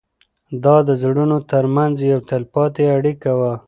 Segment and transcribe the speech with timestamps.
[0.63, 3.53] دا د زړونو تر منځ یوه تلپاتې اړیکه وه.